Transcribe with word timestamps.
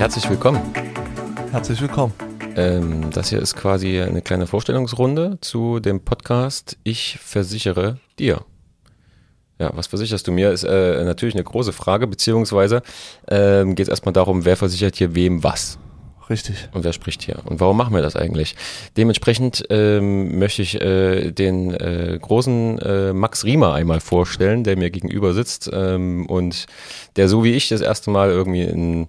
Herzlich 0.00 0.30
willkommen. 0.30 0.62
Herzlich 1.50 1.78
willkommen. 1.82 2.14
Ähm, 2.56 3.10
das 3.10 3.28
hier 3.28 3.38
ist 3.38 3.54
quasi 3.54 4.00
eine 4.00 4.22
kleine 4.22 4.46
Vorstellungsrunde 4.46 5.36
zu 5.42 5.78
dem 5.78 6.00
Podcast 6.00 6.78
Ich 6.84 7.18
versichere 7.22 7.98
dir. 8.18 8.40
Ja, 9.58 9.70
was 9.74 9.88
versicherst 9.88 10.26
du 10.26 10.32
mir, 10.32 10.52
ist 10.52 10.64
äh, 10.64 11.04
natürlich 11.04 11.34
eine 11.34 11.44
große 11.44 11.74
Frage, 11.74 12.06
beziehungsweise 12.06 12.80
ähm, 13.28 13.74
geht 13.74 13.88
es 13.88 13.90
erstmal 13.90 14.14
darum, 14.14 14.46
wer 14.46 14.56
versichert 14.56 14.96
hier 14.96 15.14
wem 15.14 15.44
was. 15.44 15.78
Richtig. 16.30 16.70
Und 16.72 16.82
wer 16.82 16.94
spricht 16.94 17.20
hier? 17.20 17.40
Und 17.44 17.60
warum 17.60 17.76
machen 17.76 17.94
wir 17.94 18.00
das 18.00 18.16
eigentlich? 18.16 18.56
Dementsprechend 18.96 19.66
ähm, 19.68 20.38
möchte 20.38 20.62
ich 20.62 20.80
äh, 20.80 21.30
den 21.30 21.74
äh, 21.74 22.18
großen 22.18 22.78
äh, 22.78 23.12
Max 23.12 23.44
Riemer 23.44 23.74
einmal 23.74 24.00
vorstellen, 24.00 24.64
der 24.64 24.78
mir 24.78 24.90
gegenüber 24.90 25.34
sitzt 25.34 25.68
ähm, 25.70 26.24
und 26.24 26.64
der 27.16 27.28
so 27.28 27.44
wie 27.44 27.52
ich 27.52 27.68
das 27.68 27.82
erste 27.82 28.10
Mal 28.10 28.30
irgendwie 28.30 28.62
in 28.62 29.08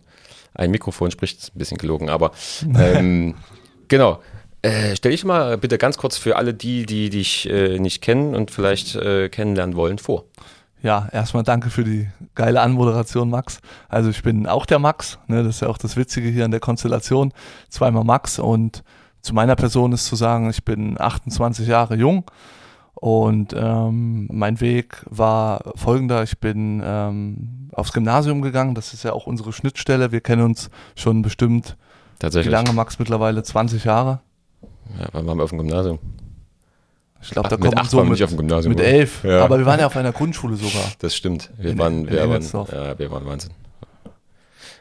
ein 0.53 0.71
Mikrofon 0.71 1.11
spricht, 1.11 1.39
ist 1.39 1.55
ein 1.55 1.59
bisschen 1.59 1.77
gelogen, 1.77 2.09
aber 2.09 2.31
ähm, 2.77 3.35
genau. 3.87 4.21
Äh, 4.63 4.95
stell 4.95 5.11
dich 5.11 5.25
mal 5.25 5.57
bitte 5.57 5.79
ganz 5.79 5.97
kurz 5.97 6.17
für 6.17 6.35
alle 6.35 6.53
die, 6.53 6.85
die 6.85 7.09
dich 7.09 7.49
äh, 7.49 7.79
nicht 7.79 8.01
kennen 8.01 8.35
und 8.35 8.51
vielleicht 8.51 8.95
äh, 8.95 9.27
kennenlernen 9.27 9.75
wollen, 9.75 9.97
vor. 9.97 10.25
Ja, 10.83 11.07
erstmal 11.11 11.43
danke 11.43 11.69
für 11.69 11.83
die 11.83 12.09
geile 12.35 12.61
Anmoderation, 12.61 13.29
Max. 13.29 13.59
Also 13.89 14.09
ich 14.09 14.21
bin 14.23 14.47
auch 14.47 14.65
der 14.65 14.79
Max, 14.79 15.19
ne, 15.27 15.43
das 15.43 15.55
ist 15.55 15.61
ja 15.61 15.67
auch 15.67 15.77
das 15.77 15.95
Witzige 15.95 16.29
hier 16.29 16.45
an 16.45 16.51
der 16.51 16.59
Konstellation. 16.59 17.33
Zweimal 17.69 18.03
Max 18.03 18.39
und 18.39 18.83
zu 19.21 19.33
meiner 19.35 19.55
Person 19.55 19.93
ist 19.93 20.05
zu 20.05 20.15
sagen, 20.15 20.49
ich 20.49 20.63
bin 20.63 20.99
28 20.99 21.67
Jahre 21.67 21.95
jung 21.95 22.25
und 23.01 23.53
ähm, 23.57 24.27
mein 24.31 24.61
Weg 24.61 25.03
war 25.09 25.73
folgender. 25.75 26.21
Ich 26.21 26.37
bin 26.37 26.81
ähm, 26.85 27.69
aufs 27.73 27.93
Gymnasium 27.93 28.41
gegangen, 28.43 28.75
das 28.75 28.93
ist 28.93 29.01
ja 29.03 29.11
auch 29.11 29.25
unsere 29.25 29.51
Schnittstelle. 29.53 30.11
Wir 30.11 30.21
kennen 30.21 30.43
uns 30.43 30.69
schon 30.95 31.23
bestimmt, 31.23 31.77
Tatsächlich. 32.19 32.47
wie 32.51 32.55
lange 32.55 32.71
Max 32.73 32.99
mittlerweile? 32.99 33.41
20 33.41 33.83
Jahre? 33.85 34.19
Ja, 34.99 35.07
wann 35.13 35.25
waren 35.25 35.37
wir 35.37 35.43
auf 35.45 35.49
dem 35.49 35.57
Gymnasium? 35.57 35.97
Ich 37.23 37.31
glaube, 37.31 37.49
da 37.49 37.57
kommt 37.57 37.75
acht 37.77 37.89
so 37.89 37.97
waren 37.97 38.05
mit, 38.05 38.13
nicht 38.13 38.23
auf 38.23 38.29
dem 38.29 38.37
Gymnasium. 38.37 38.73
mit 38.75 38.83
elf. 38.83 39.23
Ja. 39.23 39.43
Aber 39.45 39.57
wir 39.57 39.65
waren 39.65 39.79
ja 39.79 39.87
auf 39.87 39.97
einer 39.97 40.11
Grundschule 40.11 40.55
sogar. 40.55 40.83
Das 40.99 41.15
stimmt. 41.15 41.49
Wir 41.57 41.71
In- 41.71 41.79
waren, 41.79 42.07
wir 42.07 42.29
waren, 42.29 42.41
ja, 42.71 42.99
wir 42.99 43.11
waren 43.11 43.25
Wahnsinn. 43.25 43.51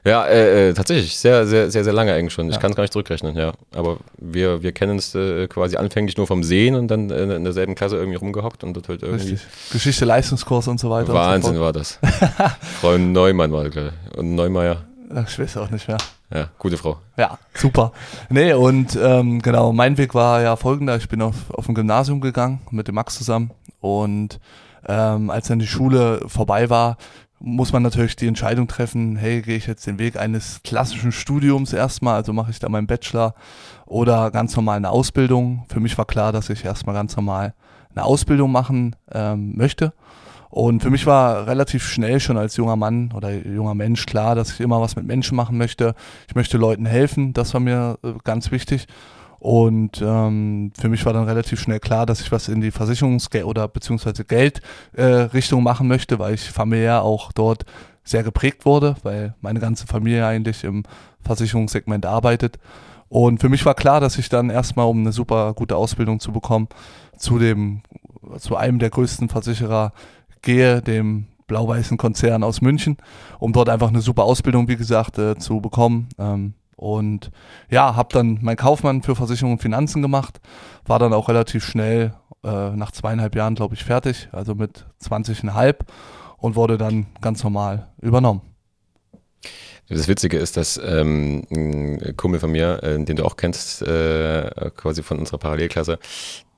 Ja, 0.05 0.25
äh, 0.27 0.71
äh, 0.71 0.75
tatsächlich, 0.75 1.17
sehr, 1.19 1.47
sehr, 1.47 1.71
sehr, 1.71 1.85
sehr 1.85 1.93
lange 1.93 2.13
eigentlich 2.15 2.33
schon. 2.33 2.49
Ich 2.49 2.55
Ja. 2.55 2.61
kann 2.61 2.71
es 2.71 2.77
gar 2.77 2.83
nicht 2.85 2.93
zurückrechnen, 2.93 3.37
ja. 3.37 3.53
Aber 3.75 3.99
wir, 4.17 4.63
wir 4.63 4.73
kennen 4.73 4.99
es 4.99 5.15
äh, 5.15 5.47
quasi 5.49 5.77
anfänglich 5.77 6.17
nur 6.17 6.27
vom 6.27 6.43
Sehen 6.43 6.75
und 6.75 6.89
dann 6.89 7.11
äh, 7.11 7.35
in 7.37 7.45
derselben 7.45 7.75
Klasse 7.75 7.97
irgendwie 7.97 8.17
rumgehockt 8.17 8.65
und 8.65 8.75
dort 8.75 8.89
halt 8.89 9.03
irgendwie. 9.03 9.33
Richtig. 9.33 9.49
Geschichte, 9.73 10.05
Leistungskurs 10.07 10.69
und 10.69 10.81
so 10.81 10.89
weiter. 10.91 11.13
Wahnsinn 11.13 11.57
Und 11.57 11.61
war 11.61 11.73
das. 11.73 11.99
Frau 12.81 12.97
Neumann 12.97 13.53
war 13.53 13.65
das, 13.65 13.73
glaube 13.73 13.93
ich. 14.13 14.19
Und 14.19 14.35
Neumeier. 14.35 14.85
so 15.13 15.21
Ich 15.21 15.39
weiß 15.39 15.57
auch 15.59 15.71
nicht 15.71 15.87
mehr. 15.87 15.99
Ja, 16.33 16.49
gute 16.59 16.77
Frau. 16.77 16.99
Ja, 17.19 17.39
super. 17.55 17.93
Nee, 18.29 18.53
und 18.55 18.97
ähm, 19.03 19.43
genau, 19.43 19.73
mein 19.73 19.99
Weg 19.99 20.15
war 20.15 20.41
ja 20.41 20.55
folgender. 20.57 20.97
Ich 20.97 21.09
bin 21.09 21.21
auf, 21.23 21.35
auf 21.51 21.69
ein 21.69 21.75
Gymnasium 21.75 22.21
gegangen 22.21 22.61
mit 22.71 22.87
dem 22.89 22.95
Max 22.95 23.17
zusammen. 23.19 23.51
Und 23.81 24.39
ähm, 24.87 25.29
als 25.31 25.49
dann 25.49 25.59
die 25.59 25.67
Schule 25.67 26.23
vorbei 26.27 26.71
war, 26.71 26.97
muss 27.41 27.73
man 27.73 27.83
natürlich 27.83 28.17
die 28.17 28.27
Entscheidung 28.27 28.69
treffen, 28.69 29.17
hey, 29.17 29.41
gehe 29.41 29.57
ich 29.57 29.67
jetzt 29.67 29.87
den 29.87 29.99
Weg 29.99 30.17
eines 30.17 30.63
klassischen 30.63 31.11
Studiums 31.11 31.73
erstmal, 31.73 32.15
also 32.15 32.33
mache 32.33 32.51
ich 32.51 32.59
da 32.59 32.69
meinen 32.69 32.87
Bachelor 32.87 33.35
oder 33.87 34.31
ganz 34.31 34.55
normal 34.55 34.77
eine 34.77 34.91
Ausbildung. 34.91 35.65
Für 35.69 35.81
mich 35.81 35.97
war 35.97 36.05
klar, 36.05 36.33
dass 36.33 36.51
ich 36.51 36.65
erstmal 36.65 36.95
ganz 36.95 37.17
normal 37.17 37.55
eine 37.95 38.05
Ausbildung 38.05 38.53
machen 38.53 38.95
ähm, 39.11 39.57
möchte. 39.57 39.95
Und 40.51 40.83
für 40.83 40.91
mich 40.91 41.07
war 41.07 41.47
relativ 41.47 41.85
schnell 41.85 42.21
schon 42.21 42.37
als 42.37 42.57
junger 42.57 42.77
Mann 42.77 43.13
oder 43.15 43.31
junger 43.33 43.75
Mensch 43.75 44.05
klar, 44.05 44.35
dass 44.35 44.53
ich 44.53 44.61
immer 44.61 44.81
was 44.81 44.97
mit 44.97 45.07
Menschen 45.07 45.37
machen 45.37 45.57
möchte. 45.57 45.95
Ich 46.29 46.35
möchte 46.35 46.59
Leuten 46.59 46.87
helfen, 46.87 47.33
das 47.33 47.55
war 47.55 47.61
mir 47.61 47.99
äh, 48.03 48.13
ganz 48.25 48.51
wichtig. 48.51 48.87
Und 49.41 50.03
ähm, 50.03 50.71
für 50.79 50.91
mich 50.91 51.07
war 51.07 51.15
dann 51.15 51.25
relativ 51.25 51.61
schnell 51.61 51.81
klar, 51.81 52.05
dass 52.05 52.21
ich 52.21 52.31
was 52.31 52.49
in 52.49 52.61
die 52.61 52.71
Versicherungsgeld 52.71 53.47
oder 53.47 53.69
beziehungsweise 53.69 54.25
Geldrichtung 54.25 55.61
äh, 55.61 55.63
machen 55.63 55.89
möchte, 55.89 56.19
weil 56.19 56.35
ich 56.35 56.51
familiär 56.51 57.03
auch 57.03 57.33
dort 57.33 57.65
sehr 58.05 58.23
geprägt 58.23 58.67
wurde, 58.67 58.97
weil 59.03 59.35
meine 59.41 59.59
ganze 59.59 59.87
Familie 59.87 60.27
eigentlich 60.27 60.63
im 60.63 60.83
Versicherungssegment 61.23 62.05
arbeitet. 62.05 62.59
Und 63.09 63.41
für 63.41 63.49
mich 63.49 63.65
war 63.65 63.75
klar, 63.75 63.99
dass 63.99 64.19
ich 64.19 64.29
dann 64.29 64.51
erstmal, 64.51 64.87
um 64.87 65.01
eine 65.01 65.13
super 65.13 65.55
gute 65.55 65.75
Ausbildung 65.75 66.21
zu 66.21 66.33
bekommen, 66.33 66.69
zu 67.17 67.39
dem, 67.39 67.81
zu 68.39 68.57
einem 68.57 68.79
der 68.79 68.91
größten 68.91 69.31
Versicherer 69.31 69.93
gehe, 70.43 70.83
dem 70.83 71.27
blau-weißen 71.47 71.97
Konzern 71.97 72.45
aus 72.45 72.61
München, 72.61 72.99
um 73.39 73.53
dort 73.53 73.71
einfach 73.71 73.89
eine 73.89 74.03
super 74.03 74.25
Ausbildung, 74.25 74.69
wie 74.69 74.77
gesagt, 74.77 75.19
äh, 75.19 75.37
zu 75.37 75.61
bekommen. 75.61 76.09
Ähm, 76.19 76.55
und 76.81 77.31
ja, 77.71 77.95
habe 77.95 78.09
dann 78.13 78.39
mein 78.41 78.57
Kaufmann 78.57 79.03
für 79.03 79.15
Versicherung 79.15 79.53
und 79.53 79.63
Finanzen 79.63 80.01
gemacht, 80.01 80.41
war 80.87 80.99
dann 80.99 81.13
auch 81.13 81.29
relativ 81.29 81.63
schnell 81.65 82.15
äh, 82.43 82.71
nach 82.71 82.91
zweieinhalb 82.91 83.37
Jahren, 83.37 83.55
glaube 83.55 83.75
ich, 83.75 83.85
fertig, 83.85 84.29
also 84.33 84.55
mit 84.55 84.87
20,5 85.05 85.77
und 86.39 86.57
wurde 86.57 86.79
dann 86.79 87.07
ganz 87.21 87.45
normal 87.45 87.89
übernommen. 88.01 88.41
Das 89.91 90.09
Witzige 90.09 90.39
ist, 90.39 90.57
dass 90.57 90.81
ähm, 90.83 91.45
ein 91.51 92.17
Kumpel 92.17 92.41
von 92.41 92.53
mir, 92.53 92.83
äh, 92.83 93.05
den 93.05 93.17
du 93.17 93.25
auch 93.25 93.37
kennst, 93.37 93.83
äh, 93.83 94.71
quasi 94.75 95.03
von 95.03 95.19
unserer 95.19 95.39
Parallelklasse, 95.39 95.99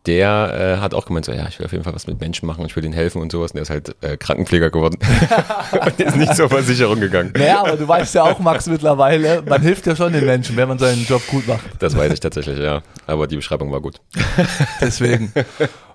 der 0.06 0.76
äh, 0.78 0.80
hat 0.80 0.94
auch 0.94 1.06
gemeint, 1.06 1.24
so, 1.24 1.32
ja, 1.32 1.46
ich 1.48 1.58
will 1.58 1.66
auf 1.66 1.72
jeden 1.72 1.84
Fall 1.84 1.94
was 1.94 2.06
mit 2.06 2.20
Menschen 2.20 2.46
machen 2.46 2.60
und 2.60 2.66
ich 2.66 2.74
will 2.74 2.82
denen 2.82 2.94
helfen 2.94 3.22
und 3.22 3.30
sowas. 3.30 3.52
Und 3.52 3.56
der 3.56 3.62
ist 3.62 3.70
halt 3.70 3.96
äh, 4.02 4.16
Krankenpfleger 4.16 4.70
geworden 4.70 4.98
und 5.84 6.00
ist 6.00 6.16
nicht 6.16 6.34
zur 6.34 6.48
Versicherung 6.48 6.98
gegangen. 7.00 7.32
Naja, 7.36 7.60
aber 7.60 7.76
du 7.76 7.86
weißt 7.86 8.14
ja 8.16 8.24
auch, 8.24 8.38
Max, 8.40 8.66
mittlerweile, 8.66 9.42
man 9.42 9.62
hilft 9.62 9.86
ja 9.86 9.94
schon 9.94 10.12
den 10.12 10.26
Menschen, 10.26 10.56
wenn 10.56 10.68
man 10.68 10.78
seinen 10.78 11.04
Job 11.04 11.22
gut 11.28 11.46
macht. 11.46 11.64
Das 11.78 11.96
weiß 11.96 12.12
ich 12.12 12.20
tatsächlich, 12.20 12.58
ja. 12.58 12.82
Aber 13.06 13.26
die 13.28 13.36
Beschreibung 13.36 13.70
war 13.70 13.80
gut. 13.80 14.00
Deswegen. 14.80 15.32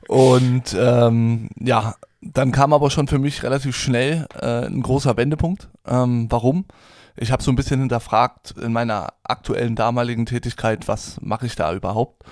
Und 0.08 0.76
ähm, 0.80 1.50
ja, 1.60 1.96
dann 2.22 2.52
kam 2.52 2.72
aber 2.72 2.90
schon 2.90 3.08
für 3.08 3.20
mich 3.20 3.44
relativ 3.44 3.76
schnell 3.76 4.26
äh, 4.40 4.66
ein 4.66 4.82
großer 4.82 5.18
Wendepunkt. 5.18 5.68
Ähm, 5.86 6.28
warum? 6.30 6.66
Ich 7.18 7.32
habe 7.32 7.44
so 7.44 7.52
ein 7.52 7.56
bisschen 7.56 7.80
hinterfragt 7.80 8.54
in 8.62 8.72
meiner 8.72 9.10
aktuellen 9.24 9.76
damaligen 9.76 10.26
Tätigkeit, 10.26 10.88
was 10.88 11.18
mache 11.20 11.48
ich 11.48 11.56
da 11.56 11.74
überhaupt? 11.74 12.24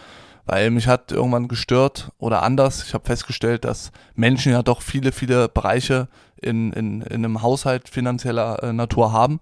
Weil 0.46 0.70
mich 0.70 0.88
hat 0.88 1.12
irgendwann 1.12 1.48
gestört 1.48 2.12
oder 2.20 2.44
anders. 2.44 2.84
Ich 2.84 2.94
habe 2.94 3.06
festgestellt, 3.06 3.66
dass 3.66 3.92
Menschen 4.14 4.52
ja 4.52 4.62
doch 4.62 4.82
viele, 4.82 5.12
viele 5.12 5.50
Bereiche 5.50 6.08
in, 6.40 6.72
in, 6.74 7.02
in 7.02 7.26
einem 7.26 7.42
Haushalt 7.42 7.90
finanzieller 7.90 8.62
äh, 8.62 8.74
Natur 8.74 9.12
haben. 9.12 9.40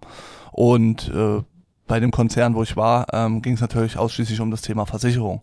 Und 0.51 1.09
äh, 1.09 1.41
bei 1.87 1.99
dem 1.99 2.11
Konzern, 2.11 2.55
wo 2.55 2.63
ich 2.63 2.77
war, 2.77 3.07
ähm, 3.11 3.41
ging 3.41 3.55
es 3.55 3.61
natürlich 3.61 3.97
ausschließlich 3.97 4.39
um 4.39 4.51
das 4.51 4.61
Thema 4.61 4.85
Versicherung. 4.85 5.41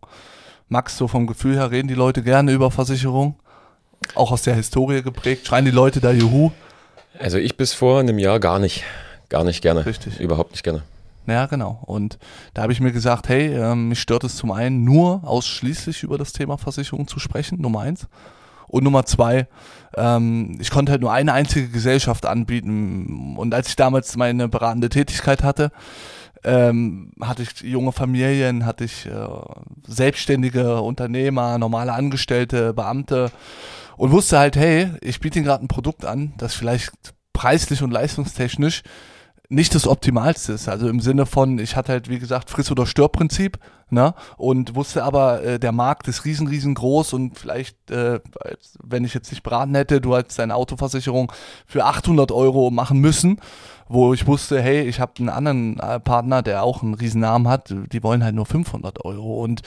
Max, 0.68 0.96
so 0.96 1.08
vom 1.08 1.26
Gefühl 1.26 1.56
her 1.56 1.70
reden 1.70 1.88
die 1.88 1.94
Leute 1.94 2.22
gerne 2.22 2.52
über 2.52 2.70
Versicherung. 2.70 3.34
Auch 4.14 4.32
aus 4.32 4.42
der 4.42 4.54
Historie 4.54 5.02
geprägt. 5.02 5.46
Schreien 5.46 5.64
die 5.64 5.70
Leute 5.70 6.00
da 6.00 6.10
Juhu? 6.10 6.52
Also 7.18 7.36
ich 7.36 7.56
bis 7.56 7.74
vor 7.74 8.00
einem 8.00 8.18
Jahr 8.18 8.40
gar 8.40 8.58
nicht. 8.58 8.84
Gar 9.28 9.44
nicht 9.44 9.62
gerne. 9.62 9.84
Richtig. 9.84 10.18
Überhaupt 10.20 10.52
nicht 10.52 10.62
gerne. 10.62 10.82
Ja, 11.26 11.46
genau. 11.46 11.82
Und 11.86 12.18
da 12.54 12.62
habe 12.62 12.72
ich 12.72 12.80
mir 12.80 12.92
gesagt, 12.92 13.28
hey, 13.28 13.54
ähm, 13.54 13.88
mich 13.88 14.00
stört 14.00 14.24
es 14.24 14.36
zum 14.36 14.50
einen 14.50 14.84
nur 14.84 15.22
ausschließlich 15.24 16.02
über 16.02 16.18
das 16.18 16.32
Thema 16.32 16.58
Versicherung 16.58 17.06
zu 17.06 17.20
sprechen, 17.20 17.60
Nummer 17.60 17.80
eins. 17.80 18.08
Und 18.66 18.84
Nummer 18.84 19.04
zwei, 19.04 19.48
ähm, 19.96 20.56
ich 20.60 20.70
konnte 20.70 20.92
halt 20.92 21.00
nur 21.00 21.12
eine 21.12 21.32
einzige 21.32 21.68
Gesellschaft 21.68 22.24
anbieten. 22.24 23.36
Und 23.36 23.52
als 23.52 23.68
ich 23.68 23.76
damals 23.76 24.16
meine 24.16 24.48
beratende 24.48 24.88
Tätigkeit 24.88 25.42
hatte, 25.42 25.72
ähm, 26.44 27.12
hatte 27.20 27.42
ich 27.42 27.60
junge 27.60 27.92
Familien, 27.92 28.64
hatte 28.64 28.84
ich 28.84 29.06
äh, 29.06 29.26
selbstständige 29.86 30.80
Unternehmer, 30.80 31.58
normale 31.58 31.92
Angestellte, 31.92 32.72
Beamte 32.72 33.30
und 33.96 34.12
wusste 34.12 34.38
halt, 34.38 34.56
hey, 34.56 34.90
ich 35.02 35.20
biete 35.20 35.38
ihnen 35.38 35.46
gerade 35.46 35.64
ein 35.64 35.68
Produkt 35.68 36.04
an, 36.04 36.32
das 36.38 36.54
vielleicht 36.54 36.92
preislich 37.32 37.82
und 37.82 37.90
leistungstechnisch 37.90 38.82
nicht 39.50 39.74
das 39.74 39.86
Optimalste 39.86 40.52
ist. 40.54 40.68
Also 40.68 40.88
im 40.88 41.00
Sinne 41.00 41.26
von, 41.26 41.58
ich 41.58 41.76
hatte 41.76 41.92
halt, 41.92 42.08
wie 42.08 42.18
gesagt, 42.18 42.48
Friss- 42.48 42.70
oder 42.70 42.86
Stirb-Prinzip, 42.86 43.58
ne? 43.92 44.14
Und 44.36 44.74
wusste 44.74 45.04
aber, 45.04 45.42
äh, 45.42 45.58
der 45.58 45.72
Markt 45.72 46.08
ist 46.08 46.24
riesen, 46.24 46.46
riesengroß 46.46 47.12
und 47.12 47.38
vielleicht, 47.38 47.90
äh, 47.90 48.20
wenn 48.82 49.04
ich 49.04 49.14
jetzt 49.14 49.30
nicht 49.30 49.42
beraten 49.42 49.74
hätte, 49.74 50.00
du 50.00 50.14
als 50.14 50.36
deine 50.36 50.54
Autoversicherung 50.54 51.32
für 51.66 51.84
800 51.84 52.32
Euro 52.32 52.70
machen 52.70 52.98
müssen, 52.98 53.40
wo 53.90 54.14
ich 54.14 54.26
wusste, 54.28 54.62
hey, 54.62 54.82
ich 54.82 55.00
habe 55.00 55.12
einen 55.18 55.28
anderen 55.28 55.80
äh, 55.80 55.98
Partner, 55.98 56.42
der 56.42 56.62
auch 56.62 56.82
einen 56.82 56.94
riesen 56.94 57.20
Namen 57.20 57.48
hat, 57.48 57.74
die 57.92 58.02
wollen 58.04 58.22
halt 58.22 58.36
nur 58.36 58.46
500 58.46 59.04
Euro. 59.04 59.42
Und 59.42 59.62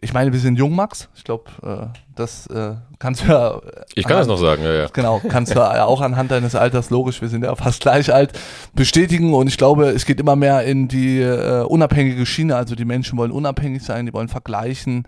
ich 0.00 0.14
meine, 0.14 0.32
wir 0.32 0.40
sind 0.40 0.58
jung, 0.58 0.74
Max. 0.74 1.10
Ich 1.14 1.22
glaube, 1.22 1.44
äh, 1.62 1.98
das 2.14 2.46
äh, 2.46 2.76
kannst 2.98 3.24
du 3.24 3.28
ja. 3.28 3.60
Ich 3.94 4.06
kann 4.06 4.16
das 4.16 4.26
noch 4.26 4.38
sagen, 4.38 4.62
ja, 4.62 4.72
ja. 4.72 4.86
Genau, 4.90 5.20
kannst 5.28 5.54
du 5.54 5.58
ja 5.58 5.84
auch 5.84 6.00
anhand 6.00 6.30
deines 6.30 6.54
Alters, 6.54 6.88
logisch, 6.88 7.20
wir 7.20 7.28
sind 7.28 7.44
ja 7.44 7.54
fast 7.56 7.80
gleich 7.82 8.12
alt, 8.12 8.32
bestätigen. 8.72 9.34
Und 9.34 9.48
ich 9.48 9.58
glaube, 9.58 9.90
es 9.90 10.06
geht 10.06 10.18
immer 10.18 10.34
mehr 10.34 10.62
in 10.64 10.88
die 10.88 11.22
unabhängige 11.66 12.24
Schiene. 12.24 12.56
Also 12.56 12.74
die 12.74 12.86
Menschen 12.86 13.18
wollen 13.18 13.32
unabhängig 13.32 13.57
sein, 13.82 14.06
die 14.06 14.12
wollen 14.12 14.28
vergleichen, 14.28 15.04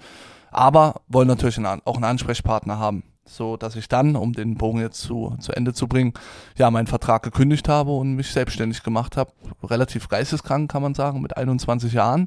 aber 0.50 1.00
wollen 1.08 1.28
natürlich 1.28 1.58
auch 1.58 1.94
einen 1.96 2.04
Ansprechpartner 2.04 2.78
haben. 2.78 3.04
so 3.24 3.56
dass 3.56 3.76
ich 3.76 3.88
dann, 3.88 4.16
um 4.16 4.32
den 4.32 4.56
Bogen 4.56 4.80
jetzt 4.80 5.00
zu, 5.02 5.36
zu 5.38 5.52
Ende 5.52 5.72
zu 5.72 5.86
bringen, 5.86 6.14
ja, 6.56 6.70
meinen 6.70 6.88
Vertrag 6.88 7.22
gekündigt 7.22 7.68
habe 7.68 7.92
und 7.92 8.14
mich 8.14 8.32
selbstständig 8.32 8.82
gemacht 8.82 9.16
habe. 9.16 9.32
Relativ 9.62 10.08
geisteskrank, 10.08 10.70
kann 10.70 10.82
man 10.82 10.94
sagen, 10.94 11.20
mit 11.20 11.36
21 11.36 11.92
Jahren. 11.92 12.26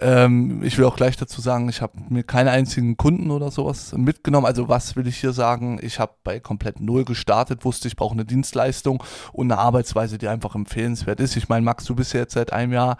Ähm, 0.00 0.62
ich 0.64 0.76
will 0.76 0.84
auch 0.86 0.96
gleich 0.96 1.16
dazu 1.16 1.40
sagen, 1.40 1.68
ich 1.68 1.80
habe 1.80 1.92
mir 2.08 2.24
keine 2.24 2.50
einzigen 2.50 2.96
Kunden 2.96 3.30
oder 3.30 3.50
sowas 3.50 3.92
mitgenommen. 3.96 4.46
Also 4.46 4.68
was 4.68 4.96
will 4.96 5.06
ich 5.06 5.18
hier 5.18 5.32
sagen? 5.32 5.78
Ich 5.82 6.00
habe 6.00 6.12
bei 6.24 6.40
komplett 6.40 6.80
null 6.80 7.04
gestartet, 7.04 7.64
wusste, 7.64 7.88
ich 7.88 7.96
brauche 7.96 8.14
eine 8.14 8.24
Dienstleistung 8.24 9.02
und 9.32 9.50
eine 9.50 9.60
Arbeitsweise, 9.60 10.18
die 10.18 10.28
einfach 10.28 10.54
empfehlenswert 10.54 11.20
ist. 11.20 11.36
Ich 11.36 11.48
meine, 11.48 11.64
Max, 11.64 11.84
du 11.84 11.94
bist 11.94 12.12
ja 12.12 12.20
jetzt 12.20 12.34
seit 12.34 12.52
einem 12.52 12.72
Jahr 12.72 12.96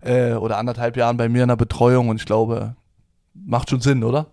äh, 0.00 0.32
oder 0.32 0.58
anderthalb 0.58 0.96
Jahren 0.96 1.16
bei 1.16 1.28
mir 1.28 1.42
in 1.42 1.48
der 1.48 1.56
Betreuung 1.56 2.08
und 2.08 2.16
ich 2.16 2.26
glaube, 2.26 2.76
macht 3.34 3.70
schon 3.70 3.80
Sinn, 3.80 4.02
oder? 4.02 4.26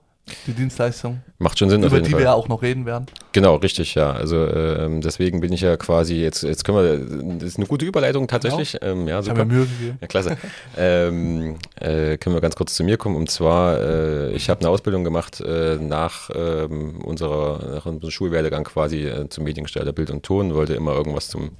Die 0.47 0.53
Dienstleistung. 0.53 1.21
Macht 1.37 1.59
schon 1.59 1.69
Sinn, 1.69 1.83
über 1.83 2.01
die 2.01 2.09
Fall. 2.11 2.19
wir 2.19 2.25
ja 2.25 2.33
auch 2.33 2.47
noch 2.47 2.61
reden 2.61 2.85
werden. 2.85 3.05
Genau, 3.31 3.55
richtig, 3.55 3.93
ja. 3.95 4.11
Also 4.11 4.47
ähm, 4.47 5.01
deswegen 5.01 5.39
bin 5.39 5.53
ich 5.53 5.61
ja 5.61 5.77
quasi 5.77 6.15
jetzt, 6.15 6.43
jetzt 6.43 6.63
können 6.63 6.77
wir, 6.77 7.35
das 7.39 7.49
ist 7.49 7.57
eine 7.57 7.67
gute 7.67 7.85
Überleitung 7.85 8.27
tatsächlich. 8.27 8.73
Genau. 8.73 8.85
Ähm, 8.85 9.07
ja, 9.07 9.21
super. 9.21 9.41
Ich 9.41 9.47
mir 9.47 9.53
Mühe 9.53 9.65
gegeben. 9.65 9.97
Ja, 10.01 10.07
klasse. 10.07 10.37
ähm, 10.77 11.57
äh, 11.79 12.17
können 12.17 12.35
wir 12.35 12.41
ganz 12.41 12.55
kurz 12.55 12.73
zu 12.73 12.83
mir 12.83 12.97
kommen. 12.97 13.15
Und 13.15 13.29
zwar, 13.29 13.79
äh, 13.79 14.31
ich 14.31 14.49
habe 14.49 14.61
eine 14.61 14.69
Ausbildung 14.69 15.03
gemacht 15.03 15.41
äh, 15.41 15.77
nach, 15.79 16.29
ähm, 16.33 17.01
unserer, 17.03 17.75
nach 17.75 17.85
unserem 17.85 18.11
Schulwerdegang 18.11 18.63
quasi 18.63 19.05
äh, 19.05 19.29
zum 19.29 19.43
Mediengestalter 19.43 19.93
Bild 19.93 20.09
und 20.09 20.23
Ton, 20.23 20.55
wollte 20.55 20.73
immer 20.73 20.93
irgendwas 20.93 21.27
zum 21.27 21.51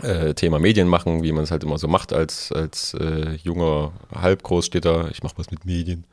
äh, 0.00 0.32
Thema 0.34 0.58
Medien 0.58 0.88
machen, 0.88 1.22
wie 1.22 1.32
man 1.32 1.44
es 1.44 1.50
halt 1.50 1.64
immer 1.64 1.78
so 1.78 1.88
macht 1.88 2.12
als, 2.12 2.50
als 2.50 2.94
äh, 2.94 3.34
junger 3.42 3.92
Halbgroßstädter. 4.14 5.10
Ich 5.10 5.22
mache 5.22 5.34
was 5.36 5.50
mit 5.50 5.66
Medien. 5.66 6.04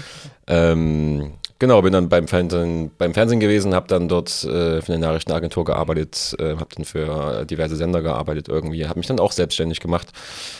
ähm, 0.48 1.34
genau, 1.58 1.82
bin 1.82 1.92
dann 1.92 2.08
beim 2.08 2.26
Fernsehen, 2.26 2.90
beim 2.98 3.14
Fernsehen 3.14 3.38
gewesen, 3.38 3.74
habe 3.74 3.86
dann 3.86 4.08
dort 4.08 4.42
äh, 4.44 4.82
für 4.82 4.92
eine 4.92 5.06
Nachrichtenagentur 5.06 5.64
gearbeitet, 5.64 6.34
äh, 6.40 6.56
habe 6.56 6.68
dann 6.74 6.84
für 6.84 7.44
diverse 7.44 7.76
Sender 7.76 8.02
gearbeitet 8.02 8.48
irgendwie, 8.48 8.86
habe 8.86 8.98
mich 8.98 9.06
dann 9.06 9.20
auch 9.20 9.32
selbstständig 9.32 9.78
gemacht 9.80 10.08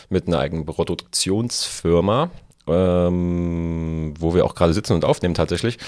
mit 0.09 0.29
einer 0.29 0.39
eigenen 0.39 0.65
Produktionsfirma, 0.65 2.31
ähm, 2.69 4.15
wo 4.19 4.35
wir 4.35 4.45
auch 4.45 4.55
gerade 4.55 4.73
sitzen 4.73 4.93
und 4.93 5.05
aufnehmen 5.05 5.35
tatsächlich. 5.35 5.79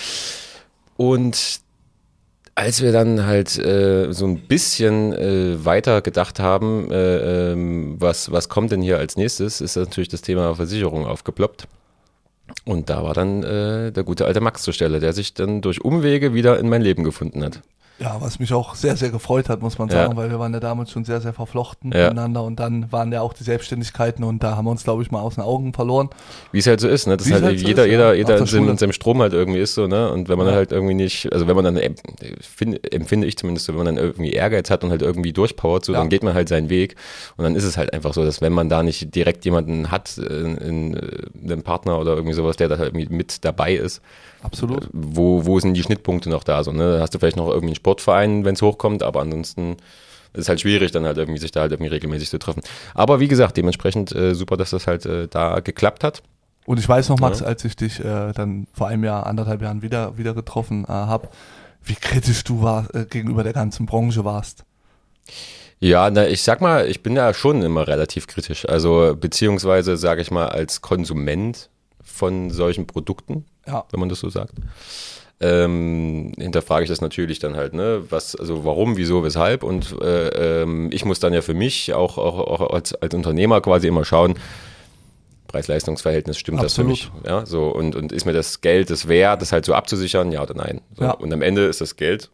Und 0.96 1.60
als 2.60 2.82
wir 2.82 2.92
dann 2.92 3.24
halt 3.24 3.58
äh, 3.58 4.12
so 4.12 4.26
ein 4.26 4.38
bisschen 4.40 5.14
äh, 5.14 5.64
weiter 5.64 6.02
gedacht 6.02 6.40
haben, 6.40 6.90
äh, 6.90 7.52
ähm, 7.52 7.96
was, 7.98 8.30
was 8.32 8.50
kommt 8.50 8.70
denn 8.70 8.82
hier 8.82 8.98
als 8.98 9.16
nächstes, 9.16 9.62
ist 9.62 9.76
natürlich 9.76 10.10
das 10.10 10.20
Thema 10.20 10.54
Versicherung 10.54 11.06
aufgeploppt. 11.06 11.66
Und 12.66 12.90
da 12.90 13.02
war 13.02 13.14
dann 13.14 13.42
äh, 13.42 13.92
der 13.92 14.04
gute 14.04 14.26
alte 14.26 14.40
Max 14.42 14.62
zur 14.62 14.74
Stelle, 14.74 15.00
der 15.00 15.14
sich 15.14 15.32
dann 15.32 15.62
durch 15.62 15.82
Umwege 15.82 16.34
wieder 16.34 16.58
in 16.58 16.68
mein 16.68 16.82
Leben 16.82 17.02
gefunden 17.02 17.42
hat. 17.42 17.62
Ja, 18.00 18.16
was 18.20 18.38
mich 18.38 18.54
auch 18.54 18.74
sehr, 18.74 18.96
sehr 18.96 19.10
gefreut 19.10 19.50
hat, 19.50 19.60
muss 19.60 19.78
man 19.78 19.90
sagen, 19.90 20.12
ja. 20.12 20.16
weil 20.16 20.30
wir 20.30 20.38
waren 20.38 20.54
ja 20.54 20.60
damals 20.60 20.90
schon 20.90 21.04
sehr, 21.04 21.20
sehr 21.20 21.34
verflochten 21.34 21.92
ja. 21.92 22.04
miteinander 22.04 22.42
und 22.42 22.58
dann 22.58 22.90
waren 22.90 23.12
ja 23.12 23.20
auch 23.20 23.34
die 23.34 23.44
Selbstständigkeiten 23.44 24.24
und 24.24 24.42
da 24.42 24.56
haben 24.56 24.64
wir 24.64 24.70
uns, 24.70 24.84
glaube 24.84 25.02
ich, 25.02 25.10
mal 25.10 25.20
aus 25.20 25.34
den 25.34 25.44
Augen 25.44 25.74
verloren. 25.74 26.08
Wie 26.50 26.60
es 26.60 26.66
halt 26.66 26.80
so 26.80 26.88
ist, 26.88 27.06
ne? 27.06 27.18
Das 27.18 27.30
halt, 27.30 27.44
halt 27.44 27.58
so 27.58 27.66
jeder, 27.66 27.84
ist, 27.84 27.90
jeder, 27.90 28.14
ja. 28.14 28.14
jeder 28.14 28.38
in 28.38 28.46
seinem, 28.46 28.68
in 28.70 28.78
seinem, 28.78 28.92
Strom 28.92 29.20
halt 29.20 29.34
irgendwie 29.34 29.58
ist 29.58 29.74
so, 29.74 29.86
ne? 29.86 30.10
Und 30.10 30.30
wenn 30.30 30.38
man 30.38 30.50
halt 30.50 30.72
irgendwie 30.72 30.94
nicht, 30.94 31.30
also 31.30 31.46
wenn 31.46 31.54
man 31.56 31.64
dann, 31.66 31.94
find, 32.40 32.92
empfinde 32.92 33.26
ich 33.26 33.36
zumindest 33.36 33.66
so, 33.66 33.74
wenn 33.74 33.84
man 33.84 33.94
dann 33.94 34.02
irgendwie 34.02 34.32
Ehrgeiz 34.32 34.70
hat 34.70 34.82
und 34.82 34.90
halt 34.90 35.02
irgendwie 35.02 35.34
durchpowert, 35.34 35.84
so, 35.84 35.92
dann 35.92 36.08
geht 36.08 36.22
man 36.22 36.32
halt 36.32 36.48
seinen 36.48 36.70
Weg 36.70 36.96
und 37.36 37.44
dann 37.44 37.54
ist 37.54 37.64
es 37.64 37.76
halt 37.76 37.92
einfach 37.92 38.14
so, 38.14 38.24
dass 38.24 38.40
wenn 38.40 38.54
man 38.54 38.70
da 38.70 38.82
nicht 38.82 39.14
direkt 39.14 39.44
jemanden 39.44 39.90
hat, 39.90 40.16
in, 40.16 40.56
in, 40.56 40.94
in 40.94 41.52
einem 41.52 41.62
Partner 41.62 41.98
oder 41.98 42.14
irgendwie 42.14 42.34
sowas, 42.34 42.56
der 42.56 42.68
da 42.68 42.78
halt 42.78 42.94
irgendwie 42.94 43.14
mit 43.14 43.44
dabei 43.44 43.74
ist, 43.74 44.00
Absolut. 44.42 44.84
Äh, 44.84 44.88
wo, 44.92 45.46
wo 45.46 45.60
sind 45.60 45.74
die 45.74 45.82
Schnittpunkte 45.82 46.30
noch 46.30 46.44
da? 46.44 46.64
So, 46.64 46.72
ne? 46.72 46.98
Hast 47.00 47.14
du 47.14 47.18
vielleicht 47.18 47.36
noch 47.36 47.48
irgendwie 47.48 47.68
einen 47.68 47.74
Sportverein, 47.76 48.44
wenn 48.44 48.54
es 48.54 48.62
hochkommt, 48.62 49.02
aber 49.02 49.20
ansonsten 49.20 49.76
ist 50.32 50.42
es 50.42 50.48
halt 50.48 50.60
schwierig, 50.60 50.92
dann 50.92 51.04
halt 51.04 51.18
irgendwie 51.18 51.40
sich 51.40 51.50
da 51.50 51.60
halt 51.60 51.72
irgendwie 51.72 51.90
regelmäßig 51.90 52.30
zu 52.30 52.38
treffen. 52.38 52.62
Aber 52.94 53.20
wie 53.20 53.28
gesagt, 53.28 53.56
dementsprechend 53.56 54.14
äh, 54.14 54.34
super, 54.34 54.56
dass 54.56 54.70
das 54.70 54.86
halt 54.86 55.06
äh, 55.06 55.28
da 55.28 55.60
geklappt 55.60 56.04
hat. 56.04 56.22
Und 56.66 56.78
ich 56.78 56.88
weiß 56.88 57.08
noch, 57.08 57.18
Max, 57.18 57.40
ja. 57.40 57.46
als 57.46 57.64
ich 57.64 57.74
dich 57.74 58.00
äh, 58.00 58.32
dann 58.32 58.66
vor 58.72 58.88
einem 58.88 59.02
Jahr, 59.04 59.26
anderthalb 59.26 59.62
Jahren 59.62 59.82
wieder, 59.82 60.16
wieder 60.18 60.34
getroffen 60.34 60.84
äh, 60.84 60.88
habe, 60.88 61.28
wie 61.82 61.94
kritisch 61.94 62.44
du 62.44 62.62
war, 62.62 62.94
äh, 62.94 63.06
gegenüber 63.06 63.42
der 63.42 63.54
ganzen 63.54 63.86
Branche 63.86 64.24
warst. 64.24 64.64
Ja, 65.80 66.10
na, 66.10 66.28
ich 66.28 66.42
sag 66.42 66.60
mal, 66.60 66.86
ich 66.86 67.02
bin 67.02 67.16
ja 67.16 67.32
schon 67.32 67.62
immer 67.62 67.88
relativ 67.88 68.26
kritisch. 68.26 68.68
Also, 68.68 69.16
beziehungsweise, 69.18 69.96
sage 69.96 70.20
ich 70.20 70.30
mal, 70.30 70.48
als 70.48 70.82
Konsument 70.82 71.70
von 72.02 72.50
solchen 72.50 72.86
Produkten, 72.86 73.46
ja. 73.66 73.84
wenn 73.90 74.00
man 74.00 74.08
das 74.08 74.20
so 74.20 74.28
sagt. 74.28 74.54
Ähm, 75.42 76.32
hinterfrage 76.36 76.84
ich 76.84 76.90
das 76.90 77.00
natürlich 77.00 77.38
dann 77.38 77.56
halt, 77.56 77.72
ne, 77.72 78.02
was, 78.10 78.36
also 78.36 78.64
warum, 78.66 78.98
wieso, 78.98 79.24
weshalb 79.24 79.62
und 79.62 79.96
äh, 80.02 80.62
ähm, 80.62 80.90
ich 80.92 81.06
muss 81.06 81.18
dann 81.18 81.32
ja 81.32 81.40
für 81.40 81.54
mich 81.54 81.94
auch, 81.94 82.18
auch, 82.18 82.38
auch 82.38 82.74
als, 82.74 82.94
als 82.94 83.14
Unternehmer 83.14 83.62
quasi 83.62 83.88
immer 83.88 84.04
schauen, 84.04 84.34
Preis-Leistungs-Verhältnis, 85.48 86.38
stimmt 86.38 86.60
Absolut. 86.60 86.92
das 86.92 87.04
für 87.04 87.10
mich? 87.12 87.26
Ja, 87.26 87.46
so, 87.46 87.68
und, 87.70 87.96
und 87.96 88.12
ist 88.12 88.26
mir 88.26 88.34
das 88.34 88.60
Geld 88.60 88.90
das 88.90 89.08
wert, 89.08 89.40
das 89.40 89.52
halt 89.52 89.64
so 89.64 89.74
abzusichern, 89.74 90.30
ja 90.30 90.42
oder 90.42 90.54
nein? 90.54 90.82
So, 90.96 91.04
ja. 91.04 91.12
Und 91.12 91.32
am 91.32 91.42
Ende 91.42 91.64
ist 91.66 91.80
das 91.80 91.96
Geld 91.96 92.30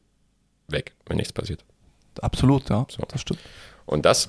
weg, 0.69 0.93
wenn 1.07 1.17
nichts 1.17 1.33
passiert. 1.33 1.65
Absolut, 2.21 2.69
ja, 2.69 2.87
so. 2.91 3.03
das 3.09 3.21
stimmt. 3.21 3.41
Und 3.87 4.05
das 4.05 4.29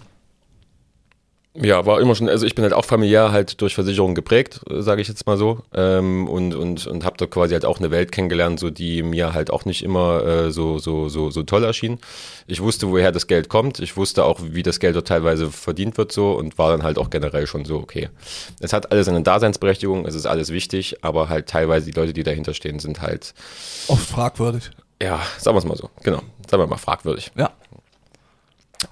ja, 1.60 1.86
war 1.86 2.00
immer 2.00 2.14
schon, 2.16 2.30
also 2.30 2.46
ich 2.46 2.56
bin 2.56 2.64
halt 2.64 2.74
auch 2.74 2.86
familiär 2.86 3.32
halt 3.32 3.62
durch 3.62 3.74
Versicherungen 3.74 4.16
geprägt, 4.16 4.62
sage 4.70 5.02
ich 5.02 5.08
jetzt 5.08 5.26
mal 5.26 5.38
so. 5.38 5.60
Ähm, 5.74 6.28
und 6.28 6.54
und, 6.54 6.86
und 6.86 7.06
habe 7.06 7.18
da 7.18 7.26
quasi 7.26 7.54
halt 7.54 7.66
auch 7.66 7.80
eine 7.80 7.90
Welt 7.92 8.12
kennengelernt, 8.12 8.60
so 8.60 8.70
die 8.70 9.02
mir 9.04 9.34
halt 9.34 9.50
auch 9.50 9.66
nicht 9.66 9.84
immer 9.84 10.24
äh, 10.24 10.52
so, 10.52 10.78
so, 10.78 11.10
so, 11.10 11.32
so 11.32 11.44
toll 11.44 11.64
erschien. 11.64 12.00
Ich 12.46 12.62
wusste, 12.62 12.90
woher 12.90 13.12
das 13.12 13.28
Geld 13.28 13.50
kommt. 13.50 13.80
Ich 13.80 13.98
wusste 13.98 14.24
auch, 14.26 14.40
wie 14.42 14.64
das 14.64 14.80
Geld 14.80 14.96
dort 14.96 15.08
teilweise 15.08 15.50
verdient 15.50 15.98
wird 15.98 16.12
so 16.12 16.34
und 16.34 16.58
war 16.58 16.72
dann 16.72 16.84
halt 16.84 16.98
auch 16.98 17.10
generell 17.10 17.48
schon 17.48 17.66
so, 17.66 17.78
okay. 17.78 18.10
Es 18.60 18.74
hat 18.74 18.92
alles 18.92 19.08
eine 19.08 19.22
Daseinsberechtigung, 19.22 20.06
es 20.06 20.16
ist 20.16 20.28
alles 20.28 20.52
wichtig, 20.52 21.04
aber 21.04 21.30
halt 21.30 21.48
teilweise 21.48 21.88
die 21.88 22.00
Leute, 22.00 22.14
die 22.14 22.24
dahinter 22.24 22.54
stehen, 22.54 22.80
sind 22.80 23.02
halt 23.02 23.34
oft 23.88 24.08
fragwürdig. 24.08 24.72
Ja, 25.02 25.22
sagen 25.38 25.56
wir 25.56 25.60
es 25.60 25.66
mal 25.66 25.78
so. 25.78 25.90
Genau. 26.04 26.22
Sagen 26.50 26.64
wir 26.64 26.68
mal 26.68 26.78
fragwürdig. 26.78 27.32
Ja. 27.36 27.52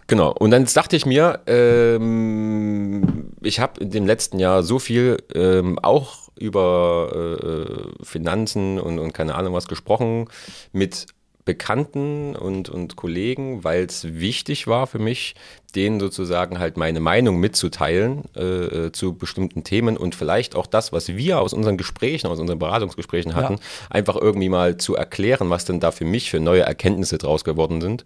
Genau, 0.08 0.32
und 0.32 0.52
dann 0.52 0.66
dachte 0.66 0.96
ich 0.96 1.06
mir, 1.06 1.42
ähm, 1.48 3.32
ich 3.42 3.60
habe 3.60 3.82
in 3.82 3.92
dem 3.92 4.06
letzten 4.06 4.40
Jahr 4.40 4.64
so 4.64 4.80
viel 4.80 5.18
ähm, 5.34 5.80
auch 5.80 6.30
über 6.38 7.38
äh, 7.40 8.04
Finanzen 8.04 8.80
und, 8.80 9.00
und 9.00 9.14
keine 9.14 9.36
Ahnung 9.36 9.54
was 9.54 9.68
gesprochen 9.68 10.28
mit 10.74 11.08
Bekannten 11.46 12.36
und, 12.36 12.70
und 12.70 12.96
Kollegen, 12.96 13.64
weil 13.64 13.86
es 13.86 14.16
wichtig 14.20 14.66
war 14.66 14.88
für 14.88 14.98
mich, 14.98 15.36
denen 15.76 16.00
sozusagen 16.00 16.58
halt 16.58 16.76
meine 16.76 17.00
Meinung 17.00 17.40
mitzuteilen 17.40 18.24
äh, 18.36 18.42
äh, 18.42 18.92
zu 18.92 19.14
bestimmten 19.14 19.64
Themen 19.64 19.96
und 19.96 20.16
vielleicht 20.16 20.56
auch 20.56 20.66
das, 20.66 20.92
was 20.92 21.10
wir 21.10 21.40
aus 21.40 21.54
unseren 21.54 21.78
Gesprächen, 21.78 22.28
aus 22.28 22.40
unseren 22.40 22.58
Beratungsgesprächen 22.58 23.36
hatten, 23.36 23.54
ja. 23.54 23.60
einfach 23.92 24.16
irgendwie 24.16 24.50
mal 24.50 24.78
zu 24.78 24.96
erklären, 24.96 25.52
was 25.52 25.66
denn 25.66 25.80
da 25.80 25.92
für 25.92 26.06
mich 26.06 26.32
für 26.32 26.40
neue 26.40 26.64
Erkenntnisse 26.64 27.20
draus 27.20 27.44
geworden 27.44 27.80
sind. 27.80 28.06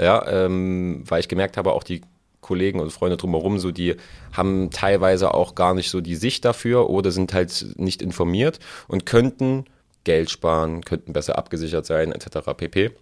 Ja, 0.00 0.26
ähm, 0.26 1.04
weil 1.06 1.20
ich 1.20 1.28
gemerkt 1.28 1.58
habe, 1.58 1.72
auch 1.72 1.82
die 1.82 2.00
Kollegen 2.40 2.80
und 2.80 2.90
Freunde 2.90 3.18
drumherum, 3.18 3.58
so 3.58 3.70
die 3.70 3.96
haben 4.32 4.70
teilweise 4.70 5.34
auch 5.34 5.54
gar 5.54 5.74
nicht 5.74 5.90
so 5.90 6.00
die 6.00 6.16
Sicht 6.16 6.46
dafür 6.46 6.88
oder 6.88 7.10
sind 7.10 7.34
halt 7.34 7.74
nicht 7.76 8.00
informiert 8.00 8.60
und 8.86 9.04
könnten 9.04 9.66
Geld 10.08 10.30
sparen, 10.30 10.82
könnten 10.82 11.12
besser 11.12 11.36
abgesichert 11.36 11.84
sein, 11.84 12.12
etc. 12.12 12.38
pp. 12.56 12.92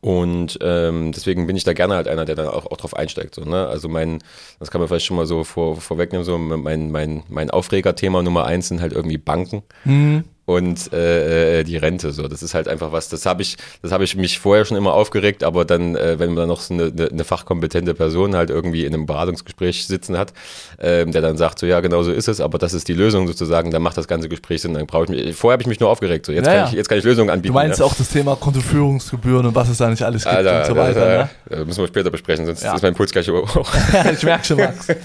Und 0.00 0.58
ähm, 0.60 1.12
deswegen 1.12 1.46
bin 1.46 1.54
ich 1.54 1.62
da 1.62 1.74
gerne 1.74 1.94
halt 1.94 2.08
einer, 2.08 2.24
der 2.24 2.34
dann 2.34 2.48
auch, 2.48 2.66
auch 2.66 2.76
drauf 2.76 2.96
einsteigt. 2.96 3.36
So, 3.36 3.42
ne? 3.42 3.68
Also 3.68 3.88
mein, 3.88 4.18
das 4.58 4.72
kann 4.72 4.80
man 4.80 4.88
vielleicht 4.88 5.06
schon 5.06 5.16
mal 5.16 5.26
so 5.26 5.44
vor, 5.44 5.80
vorwegnehmen, 5.80 6.24
so 6.24 6.36
mein, 6.38 6.90
mein, 6.90 7.22
mein 7.28 7.50
Aufregerthema 7.50 8.20
Nummer 8.20 8.44
eins 8.46 8.66
sind 8.66 8.80
halt 8.80 8.92
irgendwie 8.92 9.18
Banken. 9.18 9.62
Mhm 9.84 10.24
und 10.44 10.92
äh, 10.92 11.60
äh, 11.60 11.64
die 11.64 11.76
Rente. 11.76 12.12
So, 12.12 12.26
das 12.26 12.42
ist 12.42 12.54
halt 12.54 12.66
einfach 12.66 12.92
was. 12.92 13.08
Das 13.08 13.26
habe 13.26 13.42
ich, 13.42 13.56
das 13.80 13.92
habe 13.92 14.04
ich 14.04 14.16
mich 14.16 14.38
vorher 14.38 14.64
schon 14.64 14.76
immer 14.76 14.92
aufgeregt, 14.94 15.44
aber 15.44 15.64
dann, 15.64 15.94
äh, 15.94 16.18
wenn 16.18 16.34
man 16.34 16.48
noch 16.48 16.60
so 16.60 16.74
eine, 16.74 16.92
eine, 17.10 17.24
fachkompetente 17.24 17.94
Person 17.94 18.34
halt 18.34 18.50
irgendwie 18.50 18.84
in 18.84 18.92
einem 18.92 19.06
Beratungsgespräch 19.06 19.86
sitzen 19.86 20.18
hat, 20.18 20.32
äh, 20.78 21.06
der 21.06 21.22
dann 21.22 21.36
sagt, 21.36 21.58
so 21.58 21.66
ja, 21.66 21.80
genau 21.80 22.02
so 22.02 22.12
ist 22.12 22.28
es, 22.28 22.40
aber 22.40 22.58
das 22.58 22.74
ist 22.74 22.88
die 22.88 22.94
Lösung 22.94 23.28
sozusagen, 23.28 23.70
dann 23.70 23.82
macht 23.82 23.96
das 23.96 24.08
ganze 24.08 24.28
Gespräch 24.28 24.62
Sinn. 24.62 24.74
Dann 24.74 24.86
brauche 24.86 25.04
ich 25.04 25.10
mich. 25.10 25.36
Vorher 25.36 25.54
habe 25.54 25.62
ich 25.62 25.68
mich 25.68 25.80
nur 25.80 25.90
aufgeregt. 25.90 26.26
So, 26.26 26.32
jetzt, 26.32 26.46
ja, 26.46 26.54
kann 26.54 26.68
Ich, 26.68 26.72
jetzt 26.72 26.88
kann 26.88 26.98
ich 26.98 27.04
Lösungen 27.04 27.30
anbieten. 27.30 27.52
Du 27.52 27.58
meinst 27.60 27.78
ja. 27.78 27.84
auch 27.84 27.94
das 27.94 28.08
Thema 28.08 28.36
Kontoführungsgebühren 28.36 29.46
und 29.46 29.54
was 29.54 29.68
es 29.68 29.78
da 29.78 29.88
nicht 29.88 30.02
alles 30.02 30.24
gibt 30.24 30.34
Alter, 30.34 30.60
und 30.60 30.66
so 30.66 30.76
weiter. 30.76 31.30
Das, 31.46 31.58
ne? 31.58 31.64
müssen 31.64 31.80
wir 31.82 31.88
später 31.88 32.10
besprechen, 32.10 32.46
sonst 32.46 32.62
ja. 32.62 32.74
ist 32.74 32.82
mein 32.82 32.94
Puls 32.94 33.12
gleich 33.12 33.28
hoch. 33.28 33.72
ich 34.12 34.22
merke 34.22 34.44
schon, 34.44 34.56
Max. 34.56 34.88